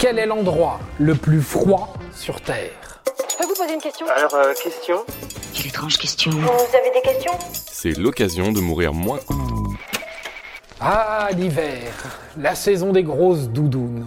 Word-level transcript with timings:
Quel 0.00 0.18
est 0.18 0.24
l'endroit 0.24 0.80
le 0.98 1.14
plus 1.14 1.42
froid 1.42 1.92
sur 2.14 2.40
Terre 2.40 3.02
Je 3.30 3.36
peux 3.36 3.44
vous 3.44 3.54
poser 3.54 3.74
une 3.74 3.82
question 3.82 4.06
Alors, 4.16 4.34
euh, 4.34 4.54
question 4.54 4.96
Quelle 5.52 5.66
étrange 5.66 5.98
question. 5.98 6.30
Vous 6.30 6.38
avez 6.48 6.90
des 6.94 7.02
questions 7.02 7.32
C'est 7.52 7.98
l'occasion 7.98 8.50
de 8.50 8.60
mourir 8.60 8.94
moins. 8.94 9.18
Ah, 10.80 11.28
l'hiver, 11.36 11.92
la 12.38 12.54
saison 12.54 12.92
des 12.92 13.02
grosses 13.02 13.50
doudounes, 13.50 14.06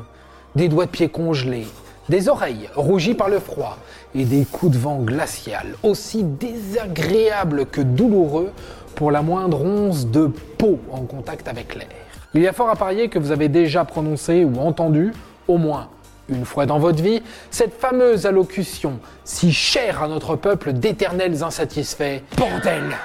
des 0.56 0.68
doigts 0.68 0.88
de 0.88 0.90
pied 0.90 1.10
congelés, 1.10 1.68
des 2.10 2.28
oreilles 2.28 2.71
rougies 2.73 3.14
par 3.14 3.30
le 3.30 3.39
froid 3.39 3.78
et 4.16 4.25
des 4.25 4.46
coups 4.46 4.71
de 4.71 4.80
vent 4.80 4.98
glacial, 4.98 5.75
aussi 5.84 6.23
désagréables 6.23 7.68
que 7.68 7.82
douloureux 7.82 8.52
pour 8.96 9.12
la 9.12 9.21
moindre 9.21 9.64
once 9.64 10.07
de 10.07 10.25
peau 10.57 10.80
en 10.91 11.02
contact 11.02 11.48
avec 11.48 11.75
l'air. 11.75 11.86
Il 12.34 12.41
y 12.41 12.48
a 12.48 12.54
fort 12.54 12.70
à 12.70 12.75
parier 12.75 13.10
que 13.10 13.20
vous 13.20 13.30
avez 13.30 13.48
déjà 13.48 13.86
prononcé 13.86 14.44
ou 14.44 14.60
entendu, 14.60 15.12
au 15.48 15.57
moins 15.57 15.89
une 16.30 16.46
fois 16.46 16.66
dans 16.66 16.80
votre 16.80 17.04
vie, 17.04 17.21
cette 17.52 17.73
fameuse 17.73 18.26
allocution 18.26 18.99
si 19.23 19.52
chère 19.52 20.04
à 20.04 20.08
notre 20.08 20.36
peuple 20.36 20.73
d'éternels 20.73 21.44
insatisfaits. 21.44 22.22
Bordel 22.38 22.95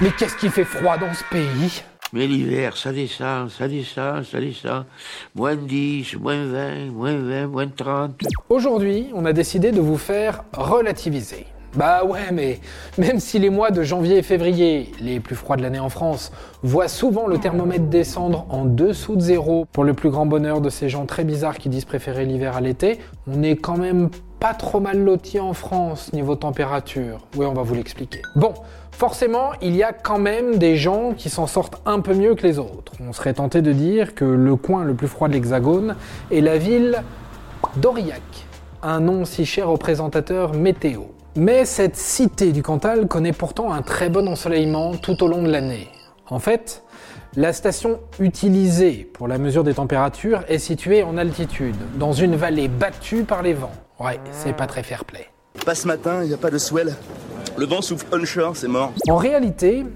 Mais 0.00 0.10
qu'est-ce 0.10 0.36
qui 0.36 0.48
fait 0.48 0.64
froid 0.64 0.96
dans 0.96 1.12
ce 1.12 1.24
pays? 1.30 1.82
Mais 2.12 2.26
l'hiver, 2.26 2.76
ça 2.76 2.92
descend, 2.92 3.50
ça 3.50 3.68
descend, 3.68 4.24
ça 4.24 4.40
descend. 4.40 4.84
Moins 5.36 5.54
10, 5.54 6.16
moins 6.16 6.44
20, 6.44 6.86
moins 6.86 7.16
20, 7.16 7.46
moins 7.46 7.68
30. 7.68 8.20
Aujourd'hui, 8.48 9.10
on 9.14 9.24
a 9.26 9.32
décidé 9.32 9.70
de 9.70 9.80
vous 9.80 9.98
faire 9.98 10.42
relativiser. 10.52 11.46
Bah 11.76 12.04
ouais, 12.04 12.32
mais 12.32 12.58
même 12.98 13.20
si 13.20 13.38
les 13.38 13.48
mois 13.48 13.70
de 13.70 13.84
janvier 13.84 14.18
et 14.18 14.22
février, 14.22 14.90
les 15.00 15.20
plus 15.20 15.36
froids 15.36 15.56
de 15.56 15.62
l'année 15.62 15.78
en 15.78 15.88
France, 15.88 16.32
voient 16.64 16.88
souvent 16.88 17.28
le 17.28 17.38
thermomètre 17.38 17.84
descendre 17.84 18.44
en 18.48 18.64
dessous 18.64 19.14
de 19.14 19.20
zéro, 19.20 19.66
pour 19.72 19.84
le 19.84 19.94
plus 19.94 20.10
grand 20.10 20.26
bonheur 20.26 20.60
de 20.60 20.68
ces 20.68 20.88
gens 20.88 21.06
très 21.06 21.22
bizarres 21.22 21.58
qui 21.58 21.68
disent 21.68 21.84
préférer 21.84 22.24
l'hiver 22.24 22.56
à 22.56 22.60
l'été, 22.60 22.98
on 23.28 23.44
est 23.44 23.54
quand 23.54 23.76
même 23.76 24.10
pas 24.40 24.52
trop 24.52 24.80
mal 24.80 24.98
lotis 24.98 25.38
en 25.38 25.52
France 25.52 26.12
niveau 26.12 26.34
température. 26.34 27.20
Oui, 27.36 27.46
on 27.46 27.52
va 27.52 27.62
vous 27.62 27.74
l'expliquer. 27.74 28.22
Bon, 28.34 28.54
forcément, 28.90 29.52
il 29.62 29.76
y 29.76 29.84
a 29.84 29.92
quand 29.92 30.18
même 30.18 30.56
des 30.56 30.76
gens 30.76 31.12
qui 31.16 31.30
s'en 31.30 31.46
sortent 31.46 31.80
un 31.86 32.00
peu 32.00 32.14
mieux 32.14 32.34
que 32.34 32.44
les 32.44 32.58
autres. 32.58 32.94
On 33.06 33.12
serait 33.12 33.34
tenté 33.34 33.62
de 33.62 33.72
dire 33.72 34.16
que 34.16 34.24
le 34.24 34.56
coin 34.56 34.82
le 34.82 34.94
plus 34.94 35.08
froid 35.08 35.28
de 35.28 35.34
l'Hexagone 35.34 35.94
est 36.32 36.40
la 36.40 36.58
ville 36.58 37.04
d'Aurillac, 37.76 38.22
un 38.82 38.98
nom 38.98 39.24
si 39.24 39.46
cher 39.46 39.70
au 39.70 39.76
présentateur 39.76 40.54
météo. 40.54 41.02
Mais 41.36 41.64
cette 41.64 41.94
cité 41.94 42.50
du 42.50 42.60
Cantal 42.60 43.06
connaît 43.06 43.32
pourtant 43.32 43.72
un 43.72 43.82
très 43.82 44.10
bon 44.10 44.26
ensoleillement 44.26 44.96
tout 44.96 45.22
au 45.22 45.28
long 45.28 45.42
de 45.42 45.48
l'année. 45.48 45.88
En 46.28 46.40
fait, 46.40 46.82
la 47.36 47.52
station 47.52 48.00
utilisée 48.18 49.08
pour 49.12 49.28
la 49.28 49.38
mesure 49.38 49.62
des 49.62 49.74
températures 49.74 50.42
est 50.48 50.58
située 50.58 51.04
en 51.04 51.16
altitude, 51.16 51.76
dans 51.96 52.12
une 52.12 52.34
vallée 52.34 52.66
battue 52.66 53.22
par 53.22 53.42
les 53.42 53.52
vents. 53.52 53.70
Ouais, 54.00 54.18
c'est 54.32 54.56
pas 54.56 54.66
très 54.66 54.82
fair-play. 54.82 55.28
Pas 55.64 55.76
ce 55.76 55.86
matin, 55.86 56.22
il 56.22 56.28
n'y 56.28 56.34
a 56.34 56.36
pas 56.36 56.50
de 56.50 56.58
swell. 56.58 56.96
Le 57.56 57.64
vent 57.64 57.80
souffle 57.80 58.06
onshore, 58.12 58.56
c'est 58.56 58.66
mort. 58.66 58.92
En 59.08 59.16
réalité, 59.16 59.86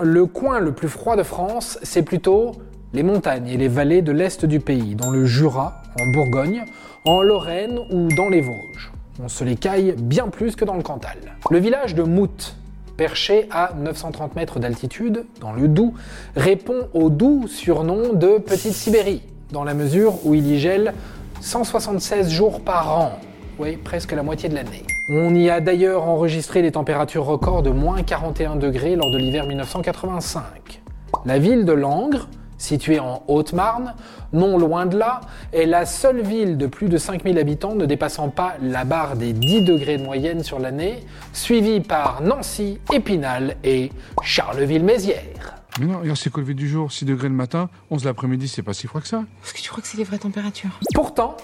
le 0.00 0.24
coin 0.24 0.58
le 0.58 0.72
plus 0.72 0.88
froid 0.88 1.16
de 1.16 1.22
France, 1.22 1.78
c'est 1.82 2.02
plutôt 2.02 2.52
les 2.94 3.02
montagnes 3.02 3.48
et 3.48 3.58
les 3.58 3.68
vallées 3.68 4.00
de 4.00 4.12
l'est 4.12 4.46
du 4.46 4.60
pays, 4.60 4.94
dans 4.94 5.10
le 5.10 5.26
Jura, 5.26 5.82
en 6.00 6.06
Bourgogne, 6.12 6.64
en 7.04 7.20
Lorraine 7.20 7.78
ou 7.90 8.08
dans 8.08 8.30
les 8.30 8.40
Vosges. 8.40 8.90
On 9.20 9.28
se 9.28 9.42
les 9.42 9.56
caille 9.56 9.96
bien 9.98 10.28
plus 10.28 10.54
que 10.54 10.64
dans 10.64 10.76
le 10.76 10.82
Cantal. 10.84 11.16
Le 11.50 11.58
village 11.58 11.96
de 11.96 12.04
Mout, 12.04 12.54
perché 12.96 13.48
à 13.50 13.72
930 13.76 14.36
mètres 14.36 14.60
d'altitude, 14.60 15.24
dans 15.40 15.52
le 15.52 15.66
Doubs, 15.66 15.94
répond 16.36 16.88
au 16.94 17.10
doux 17.10 17.48
surnom 17.48 18.12
de 18.12 18.38
Petite 18.38 18.74
Sibérie, 18.74 19.22
dans 19.50 19.64
la 19.64 19.74
mesure 19.74 20.24
où 20.24 20.34
il 20.34 20.46
y 20.46 20.60
gèle 20.60 20.94
176 21.40 22.30
jours 22.30 22.60
par 22.60 22.96
an. 22.96 23.18
Oui, 23.58 23.76
presque 23.76 24.12
la 24.12 24.22
moitié 24.22 24.48
de 24.48 24.54
l'année. 24.54 24.84
On 25.10 25.34
y 25.34 25.50
a 25.50 25.60
d'ailleurs 25.60 26.04
enregistré 26.04 26.62
les 26.62 26.70
températures 26.70 27.24
records 27.24 27.64
de 27.64 27.70
moins 27.70 28.04
41 28.04 28.54
degrés 28.54 28.94
lors 28.94 29.10
de 29.10 29.18
l'hiver 29.18 29.46
1985. 29.48 30.80
La 31.24 31.40
ville 31.40 31.64
de 31.64 31.72
Langres, 31.72 32.28
située 32.58 32.98
en 32.98 33.22
Haute-Marne, 33.28 33.94
non 34.32 34.58
loin 34.58 34.86
de 34.86 34.98
là, 34.98 35.20
est 35.52 35.66
la 35.66 35.86
seule 35.86 36.20
ville 36.20 36.58
de 36.58 36.66
plus 36.66 36.88
de 36.88 36.98
5000 36.98 37.38
habitants 37.38 37.74
ne 37.74 37.86
dépassant 37.86 38.28
pas 38.28 38.54
la 38.60 38.84
barre 38.84 39.16
des 39.16 39.32
10 39.32 39.62
degrés 39.62 39.96
de 39.96 40.04
moyenne 40.04 40.42
sur 40.42 40.58
l'année, 40.58 41.04
suivie 41.32 41.80
par 41.80 42.20
Nancy, 42.20 42.78
Épinal 42.92 43.56
et 43.64 43.90
Charleville-Mézières. 44.22 45.54
Mais 45.80 45.86
non, 45.86 46.00
regarde, 46.00 46.16
c'est 46.16 46.36
lever 46.36 46.54
du 46.54 46.68
jour, 46.68 46.90
6 46.90 47.04
degrés 47.04 47.28
le 47.28 47.34
matin, 47.34 47.70
11 47.90 48.04
l'après-midi, 48.04 48.48
c'est 48.48 48.62
pas 48.62 48.72
si 48.72 48.86
froid 48.88 49.00
que 49.00 49.06
ça. 49.06 49.24
Est-ce 49.44 49.54
que 49.54 49.60
tu 49.60 49.70
crois 49.70 49.80
que 49.80 49.88
c'est 49.88 49.96
les 49.96 50.04
vraies 50.04 50.18
températures 50.18 50.80
Pourtant, 50.92 51.36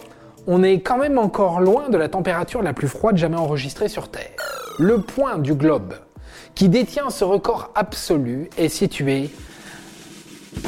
on 0.47 0.63
est 0.63 0.81
quand 0.81 0.99
même 0.99 1.19
encore 1.19 1.61
loin 1.61 1.89
de 1.89 1.97
la 1.97 2.09
température 2.09 2.61
la 2.63 2.73
plus 2.73 2.89
froide 2.89 3.17
jamais 3.17 3.37
enregistrée 3.37 3.89
sur 3.89 4.11
Terre. 4.11 4.31
Le 4.79 5.01
point 5.01 5.39
du 5.39 5.55
globe 5.55 5.95
qui 6.55 6.69
détient 6.69 7.11
ce 7.11 7.25
record 7.25 7.71
absolu 7.75 8.51
est 8.59 8.69
situé 8.69 9.31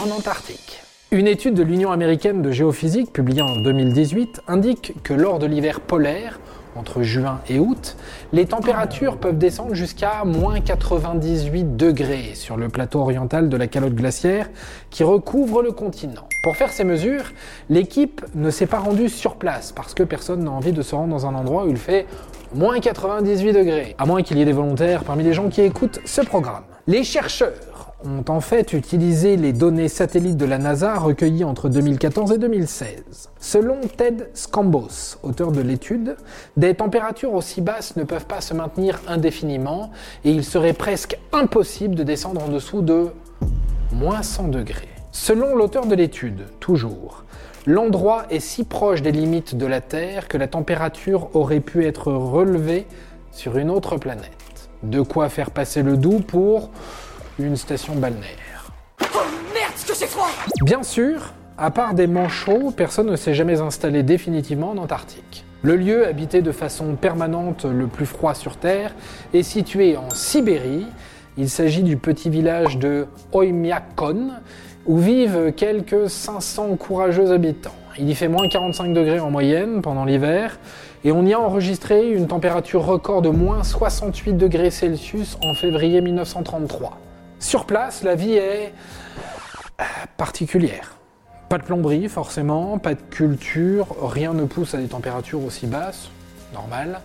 en 0.00 0.10
Antarctique. 0.10 0.82
Une 1.12 1.26
étude 1.26 1.54
de 1.54 1.62
l'Union 1.62 1.92
américaine 1.92 2.42
de 2.42 2.50
géophysique 2.50 3.12
publiée 3.12 3.42
en 3.42 3.56
2018 3.56 4.42
indique 4.48 4.94
que 5.02 5.14
lors 5.14 5.38
de 5.38 5.46
l'hiver 5.46 5.80
polaire, 5.80 6.40
entre 6.76 7.02
juin 7.02 7.40
et 7.48 7.58
août, 7.58 7.96
les 8.32 8.46
températures 8.46 9.16
peuvent 9.16 9.38
descendre 9.38 9.74
jusqu'à 9.74 10.24
moins 10.24 10.60
98 10.60 11.76
degrés 11.76 12.32
sur 12.34 12.56
le 12.56 12.68
plateau 12.68 13.00
oriental 13.00 13.48
de 13.48 13.56
la 13.56 13.66
calotte 13.66 13.94
glaciaire 13.94 14.50
qui 14.90 15.04
recouvre 15.04 15.62
le 15.62 15.72
continent. 15.72 16.28
Pour 16.42 16.56
faire 16.56 16.70
ces 16.70 16.84
mesures, 16.84 17.32
l'équipe 17.70 18.22
ne 18.34 18.50
s'est 18.50 18.66
pas 18.66 18.78
rendue 18.78 19.08
sur 19.08 19.36
place 19.36 19.72
parce 19.72 19.94
que 19.94 20.02
personne 20.02 20.44
n'a 20.44 20.50
envie 20.50 20.72
de 20.72 20.82
se 20.82 20.94
rendre 20.94 21.10
dans 21.10 21.26
un 21.26 21.34
endroit 21.34 21.64
où 21.64 21.70
il 21.70 21.78
fait 21.78 22.06
moins 22.54 22.78
98 22.80 23.52
degrés, 23.52 23.94
à 23.98 24.06
moins 24.06 24.22
qu'il 24.22 24.38
y 24.38 24.42
ait 24.42 24.46
des 24.46 24.52
volontaires 24.52 25.04
parmi 25.04 25.24
les 25.24 25.32
gens 25.32 25.48
qui 25.48 25.62
écoutent 25.62 26.00
ce 26.04 26.20
programme. 26.20 26.64
Les 26.86 27.04
chercheurs 27.04 27.75
ont 28.04 28.24
en 28.28 28.40
fait 28.40 28.72
utilisé 28.72 29.36
les 29.36 29.52
données 29.52 29.88
satellites 29.88 30.36
de 30.36 30.44
la 30.44 30.58
NASA 30.58 30.98
recueillies 30.98 31.44
entre 31.44 31.68
2014 31.68 32.32
et 32.32 32.38
2016. 32.38 33.30
Selon 33.40 33.80
Ted 33.96 34.30
Scambos, 34.34 35.16
auteur 35.22 35.50
de 35.52 35.60
l'étude, 35.60 36.16
des 36.56 36.74
températures 36.74 37.32
aussi 37.32 37.60
basses 37.60 37.96
ne 37.96 38.04
peuvent 38.04 38.26
pas 38.26 38.40
se 38.40 38.54
maintenir 38.54 39.00
indéfiniment 39.08 39.90
et 40.24 40.30
il 40.30 40.44
serait 40.44 40.74
presque 40.74 41.18
impossible 41.32 41.94
de 41.94 42.02
descendre 42.02 42.42
en 42.44 42.48
dessous 42.48 42.82
de 42.82 43.08
moins 43.92 44.22
100 44.22 44.48
degrés. 44.48 44.88
Selon 45.12 45.56
l'auteur 45.56 45.86
de 45.86 45.94
l'étude, 45.94 46.44
toujours, 46.60 47.24
l'endroit 47.66 48.24
est 48.30 48.40
si 48.40 48.64
proche 48.64 49.00
des 49.00 49.12
limites 49.12 49.56
de 49.56 49.66
la 49.66 49.80
Terre 49.80 50.28
que 50.28 50.36
la 50.36 50.48
température 50.48 51.34
aurait 51.34 51.60
pu 51.60 51.86
être 51.86 52.12
relevée 52.12 52.86
sur 53.32 53.56
une 53.56 53.70
autre 53.70 53.96
planète. 53.96 54.32
De 54.82 55.00
quoi 55.00 55.30
faire 55.30 55.50
passer 55.50 55.82
le 55.82 55.96
doux 55.96 56.20
pour 56.20 56.70
une 57.38 57.56
station 57.56 57.94
balnéaire. 57.94 58.70
Oh 59.02 59.18
merde, 59.52 59.72
ce 59.76 59.86
que 59.86 59.94
c'est 59.94 60.06
froid 60.06 60.28
Bien 60.62 60.82
sûr, 60.82 61.32
à 61.58 61.70
part 61.70 61.94
des 61.94 62.06
manchots, 62.06 62.70
personne 62.70 63.10
ne 63.10 63.16
s'est 63.16 63.34
jamais 63.34 63.60
installé 63.60 64.02
définitivement 64.02 64.70
en 64.70 64.78
Antarctique. 64.78 65.44
Le 65.62 65.76
lieu 65.76 66.06
habité 66.06 66.42
de 66.42 66.52
façon 66.52 66.96
permanente 66.96 67.64
le 67.64 67.86
plus 67.86 68.06
froid 68.06 68.34
sur 68.34 68.56
Terre 68.56 68.94
est 69.34 69.42
situé 69.42 69.96
en 69.96 70.10
Sibérie. 70.10 70.86
Il 71.36 71.50
s'agit 71.50 71.82
du 71.82 71.96
petit 71.96 72.30
village 72.30 72.78
de 72.78 73.06
Oymyakon, 73.32 74.30
où 74.86 74.98
vivent 74.98 75.52
quelques 75.56 76.08
500 76.08 76.76
courageux 76.76 77.32
habitants. 77.32 77.74
Il 77.98 78.08
y 78.08 78.14
fait 78.14 78.28
moins 78.28 78.48
45 78.48 78.92
degrés 78.92 79.20
en 79.20 79.30
moyenne 79.30 79.82
pendant 79.82 80.04
l'hiver, 80.04 80.58
et 81.04 81.12
on 81.12 81.24
y 81.24 81.32
a 81.32 81.40
enregistré 81.40 82.10
une 82.10 82.26
température 82.26 82.84
record 82.84 83.22
de 83.22 83.30
moins 83.30 83.62
68 83.64 84.34
degrés 84.34 84.70
Celsius 84.70 85.38
en 85.42 85.54
février 85.54 86.00
1933. 86.00 86.98
Sur 87.38 87.66
place, 87.66 88.02
la 88.02 88.14
vie 88.14 88.34
est 88.34 88.72
euh, 89.80 89.84
particulière. 90.16 90.96
Pas 91.48 91.58
de 91.58 91.62
plomberie 91.62 92.08
forcément, 92.08 92.78
pas 92.78 92.94
de 92.94 93.00
culture, 93.10 93.86
rien 94.02 94.32
ne 94.32 94.44
pousse 94.44 94.74
à 94.74 94.78
des 94.78 94.88
températures 94.88 95.44
aussi 95.44 95.66
basses, 95.66 96.10
normal. 96.52 97.00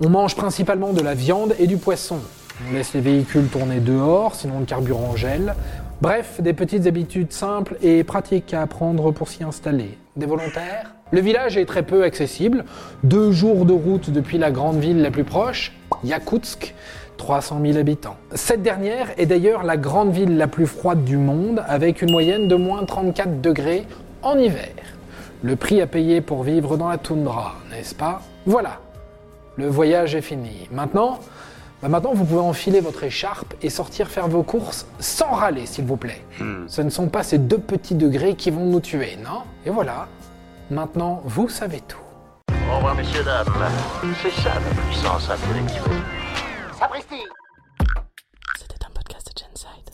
On 0.00 0.10
mange 0.10 0.36
principalement 0.36 0.92
de 0.92 1.00
la 1.00 1.14
viande 1.14 1.54
et 1.58 1.66
du 1.66 1.76
poisson. 1.76 2.20
On 2.68 2.74
laisse 2.74 2.92
les 2.92 3.00
véhicules 3.00 3.48
tourner 3.48 3.80
dehors, 3.80 4.34
sinon 4.34 4.60
le 4.60 4.66
carburant 4.66 5.16
gèle. 5.16 5.54
Bref, 6.00 6.40
des 6.40 6.52
petites 6.52 6.86
habitudes 6.86 7.32
simples 7.32 7.76
et 7.82 8.04
pratiques 8.04 8.52
à 8.54 8.62
apprendre 8.62 9.10
pour 9.12 9.28
s'y 9.28 9.42
installer. 9.42 9.96
Des 10.16 10.26
volontaires 10.26 10.92
Le 11.10 11.20
village 11.20 11.56
est 11.56 11.64
très 11.64 11.82
peu 11.82 12.04
accessible. 12.04 12.64
Deux 13.02 13.32
jours 13.32 13.64
de 13.64 13.72
route 13.72 14.10
depuis 14.10 14.36
la 14.38 14.50
grande 14.50 14.78
ville 14.78 15.00
la 15.00 15.10
plus 15.10 15.24
proche, 15.24 15.72
Yakoutsk, 16.04 16.74
300 17.16 17.60
000 17.64 17.78
habitants. 17.78 18.16
Cette 18.34 18.62
dernière 18.62 19.08
est 19.16 19.26
d'ailleurs 19.26 19.62
la 19.62 19.76
grande 19.76 20.12
ville 20.12 20.36
la 20.36 20.48
plus 20.48 20.66
froide 20.66 21.04
du 21.04 21.16
monde, 21.16 21.64
avec 21.66 22.02
une 22.02 22.10
moyenne 22.10 22.46
de 22.46 22.54
moins 22.54 22.84
34 22.84 23.40
degrés 23.40 23.86
en 24.22 24.38
hiver. 24.38 24.68
Le 25.42 25.56
prix 25.56 25.80
à 25.80 25.86
payer 25.86 26.20
pour 26.20 26.42
vivre 26.42 26.76
dans 26.76 26.88
la 26.88 26.98
toundra, 26.98 27.54
n'est-ce 27.70 27.94
pas? 27.94 28.20
Voilà, 28.44 28.80
le 29.56 29.66
voyage 29.66 30.14
est 30.14 30.20
fini. 30.20 30.68
Maintenant, 30.70 31.18
bah 31.80 31.88
maintenant, 31.88 32.12
vous 32.12 32.24
pouvez 32.24 32.40
enfiler 32.40 32.80
votre 32.80 33.04
écharpe 33.04 33.54
et 33.62 33.70
sortir 33.70 34.08
faire 34.08 34.28
vos 34.28 34.42
courses 34.42 34.86
sans 34.98 35.30
râler, 35.30 35.64
s'il 35.64 35.84
vous 35.84 35.96
plaît. 35.96 36.22
Ce 36.66 36.82
ne 36.82 36.90
sont 36.90 37.08
pas 37.08 37.22
ces 37.22 37.38
deux 37.38 37.58
petits 37.58 37.94
degrés 37.94 38.34
qui 38.34 38.50
vont 38.50 38.64
nous 38.66 38.80
tuer, 38.80 39.16
non? 39.24 39.42
Et 39.64 39.70
voilà, 39.70 40.08
Maintenant, 40.70 41.22
vous 41.24 41.48
savez 41.48 41.80
tout. 41.80 41.96
Au 42.70 42.76
revoir, 42.76 42.94
messieurs, 42.94 43.24
dames. 43.24 43.46
C'est 44.22 44.30
ça 44.42 44.54
la 44.54 44.82
puissance 44.82 45.30
intellectuelle. 45.30 46.02
Sapristi 46.78 47.22
C'était 48.58 48.84
un 48.84 48.90
podcast 48.90 49.32
de 49.34 49.40
Genside. 49.40 49.90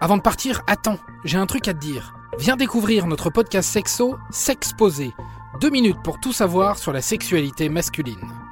Avant 0.00 0.16
de 0.16 0.22
partir, 0.22 0.62
attends, 0.68 0.98
j'ai 1.24 1.38
un 1.38 1.46
truc 1.46 1.66
à 1.66 1.74
te 1.74 1.80
dire. 1.80 2.14
Viens 2.38 2.56
découvrir 2.56 3.08
notre 3.08 3.28
podcast 3.28 3.68
sexo, 3.68 4.16
S'exposer. 4.30 5.10
Deux 5.60 5.70
minutes 5.70 6.02
pour 6.04 6.20
tout 6.20 6.32
savoir 6.32 6.78
sur 6.78 6.92
la 6.92 7.00
sexualité 7.00 7.68
masculine. 7.68 8.43